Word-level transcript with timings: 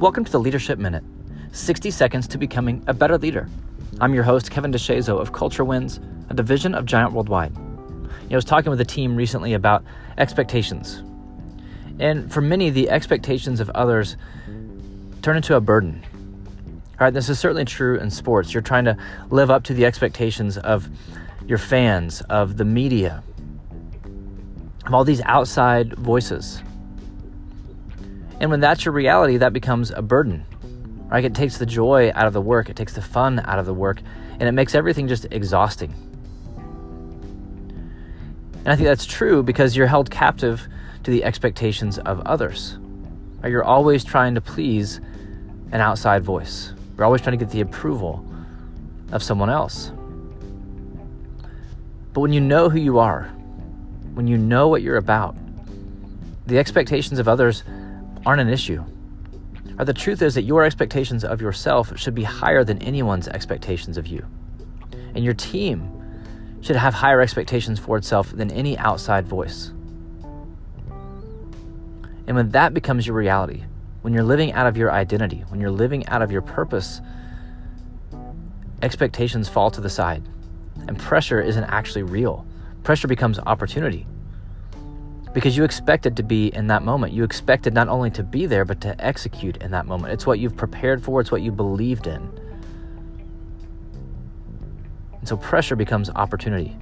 Welcome 0.00 0.24
to 0.24 0.30
the 0.30 0.38
Leadership 0.38 0.78
Minute 0.78 1.02
60 1.50 1.90
seconds 1.90 2.28
to 2.28 2.38
becoming 2.38 2.84
a 2.86 2.94
better 2.94 3.18
leader. 3.18 3.48
I'm 4.00 4.14
your 4.14 4.22
host, 4.22 4.48
Kevin 4.48 4.70
DeShazo 4.70 5.20
of 5.20 5.32
Culture 5.32 5.64
Wins, 5.64 5.98
a 6.30 6.34
division 6.34 6.72
of 6.72 6.86
Giant 6.86 7.14
Worldwide. 7.14 7.52
I 8.30 8.34
was 8.36 8.44
talking 8.44 8.70
with 8.70 8.80
a 8.80 8.84
team 8.84 9.16
recently 9.16 9.54
about 9.54 9.82
expectations. 10.16 11.02
And 11.98 12.32
for 12.32 12.40
many, 12.40 12.70
the 12.70 12.90
expectations 12.90 13.58
of 13.58 13.70
others 13.70 14.16
turn 15.22 15.36
into 15.36 15.56
a 15.56 15.60
burden. 15.60 16.04
All 17.00 17.06
right, 17.06 17.12
this 17.12 17.28
is 17.28 17.40
certainly 17.40 17.64
true 17.64 17.98
in 17.98 18.08
sports. 18.12 18.54
You're 18.54 18.62
trying 18.62 18.84
to 18.84 18.96
live 19.30 19.50
up 19.50 19.64
to 19.64 19.74
the 19.74 19.84
expectations 19.84 20.58
of 20.58 20.88
your 21.44 21.58
fans, 21.58 22.20
of 22.30 22.56
the 22.56 22.64
media, 22.64 23.24
of 24.86 24.94
all 24.94 25.02
these 25.02 25.22
outside 25.22 25.94
voices. 25.94 26.62
And 28.40 28.50
when 28.50 28.60
that's 28.60 28.84
your 28.84 28.92
reality, 28.92 29.38
that 29.38 29.52
becomes 29.52 29.90
a 29.90 30.02
burden. 30.02 30.46
Right? 31.10 31.24
It 31.24 31.34
takes 31.34 31.58
the 31.58 31.66
joy 31.66 32.12
out 32.14 32.26
of 32.26 32.32
the 32.32 32.40
work, 32.40 32.68
it 32.68 32.76
takes 32.76 32.92
the 32.92 33.02
fun 33.02 33.40
out 33.40 33.58
of 33.58 33.66
the 33.66 33.74
work, 33.74 34.00
and 34.32 34.42
it 34.42 34.52
makes 34.52 34.74
everything 34.74 35.08
just 35.08 35.26
exhausting. 35.30 35.94
And 38.58 38.68
I 38.68 38.76
think 38.76 38.86
that's 38.86 39.06
true 39.06 39.42
because 39.42 39.74
you're 39.74 39.86
held 39.86 40.10
captive 40.10 40.68
to 41.04 41.10
the 41.10 41.24
expectations 41.24 41.98
of 41.98 42.20
others. 42.26 42.76
Right? 43.42 43.50
You're 43.50 43.64
always 43.64 44.04
trying 44.04 44.34
to 44.34 44.40
please 44.40 45.00
an 45.72 45.80
outside 45.80 46.22
voice. 46.22 46.72
You're 46.96 47.06
always 47.06 47.22
trying 47.22 47.38
to 47.38 47.44
get 47.44 47.52
the 47.52 47.62
approval 47.62 48.24
of 49.12 49.22
someone 49.22 49.48
else. 49.48 49.90
But 52.12 52.20
when 52.20 52.32
you 52.32 52.40
know 52.40 52.68
who 52.68 52.78
you 52.78 52.98
are, 52.98 53.24
when 54.14 54.26
you 54.26 54.36
know 54.36 54.68
what 54.68 54.82
you're 54.82 54.96
about, 54.96 55.36
the 56.46 56.58
expectations 56.58 57.18
of 57.18 57.28
others 57.28 57.62
aren't 58.24 58.40
an 58.40 58.48
issue. 58.48 58.84
Or 59.78 59.84
the 59.84 59.94
truth 59.94 60.22
is 60.22 60.34
that 60.34 60.42
your 60.42 60.64
expectations 60.64 61.24
of 61.24 61.40
yourself 61.40 61.96
should 61.98 62.14
be 62.14 62.24
higher 62.24 62.64
than 62.64 62.82
anyone's 62.82 63.28
expectations 63.28 63.96
of 63.96 64.06
you. 64.06 64.26
And 65.14 65.24
your 65.24 65.34
team 65.34 65.92
should 66.60 66.76
have 66.76 66.94
higher 66.94 67.20
expectations 67.20 67.78
for 67.78 67.96
itself 67.96 68.30
than 68.30 68.50
any 68.50 68.76
outside 68.78 69.26
voice. 69.26 69.72
And 72.26 72.36
when 72.36 72.50
that 72.50 72.74
becomes 72.74 73.06
your 73.06 73.16
reality, 73.16 73.64
when 74.02 74.12
you're 74.12 74.24
living 74.24 74.52
out 74.52 74.66
of 74.66 74.76
your 74.76 74.92
identity, 74.92 75.44
when 75.48 75.60
you're 75.60 75.70
living 75.70 76.06
out 76.08 76.22
of 76.22 76.32
your 76.32 76.42
purpose, 76.42 77.00
expectations 78.82 79.48
fall 79.48 79.70
to 79.70 79.80
the 79.80 79.90
side. 79.90 80.28
And 80.86 80.98
pressure 80.98 81.40
isn't 81.40 81.64
actually 81.64 82.02
real. 82.02 82.46
Pressure 82.82 83.08
becomes 83.08 83.38
opportunity 83.38 84.06
because 85.32 85.56
you 85.56 85.64
expected 85.64 86.16
to 86.16 86.22
be 86.22 86.48
in 86.48 86.66
that 86.68 86.82
moment. 86.82 87.12
You 87.12 87.24
expected 87.24 87.74
not 87.74 87.88
only 87.88 88.10
to 88.10 88.22
be 88.22 88.46
there, 88.46 88.64
but 88.64 88.80
to 88.82 88.98
execute 89.04 89.58
in 89.58 89.70
that 89.72 89.86
moment. 89.86 90.12
It's 90.12 90.26
what 90.26 90.38
you've 90.38 90.56
prepared 90.56 91.02
for, 91.02 91.20
it's 91.20 91.30
what 91.30 91.42
you 91.42 91.52
believed 91.52 92.06
in. 92.06 92.30
And 95.18 95.28
so 95.28 95.36
pressure 95.36 95.76
becomes 95.76 96.10
opportunity. 96.10 96.76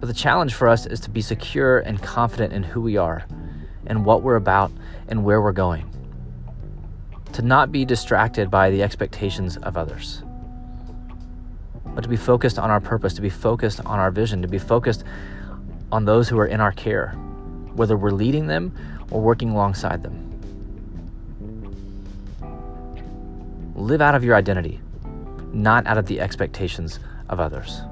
But 0.00 0.06
the 0.06 0.14
challenge 0.14 0.54
for 0.54 0.66
us 0.66 0.86
is 0.86 1.00
to 1.00 1.10
be 1.10 1.20
secure 1.20 1.78
and 1.78 2.02
confident 2.02 2.52
in 2.52 2.62
who 2.62 2.80
we 2.80 2.96
are 2.96 3.24
and 3.86 4.04
what 4.04 4.22
we're 4.22 4.36
about 4.36 4.72
and 5.08 5.24
where 5.24 5.40
we're 5.40 5.52
going. 5.52 5.88
To 7.34 7.42
not 7.42 7.70
be 7.70 7.84
distracted 7.84 8.50
by 8.50 8.70
the 8.70 8.82
expectations 8.82 9.56
of 9.58 9.76
others, 9.76 10.22
but 11.94 12.02
to 12.02 12.08
be 12.08 12.16
focused 12.16 12.58
on 12.58 12.70
our 12.70 12.80
purpose, 12.80 13.14
to 13.14 13.22
be 13.22 13.30
focused 13.30 13.80
on 13.86 13.98
our 13.98 14.10
vision, 14.10 14.42
to 14.42 14.48
be 14.48 14.58
focused 14.58 15.04
on 15.92 16.06
those 16.06 16.28
who 16.28 16.38
are 16.38 16.46
in 16.46 16.60
our 16.60 16.72
care, 16.72 17.10
whether 17.74 17.96
we're 17.96 18.10
leading 18.10 18.46
them 18.46 18.74
or 19.10 19.20
working 19.20 19.50
alongside 19.50 20.02
them. 20.02 20.18
Live 23.74 24.00
out 24.00 24.14
of 24.14 24.24
your 24.24 24.34
identity, 24.34 24.80
not 25.52 25.86
out 25.86 25.98
of 25.98 26.06
the 26.06 26.18
expectations 26.18 26.98
of 27.28 27.38
others. 27.38 27.82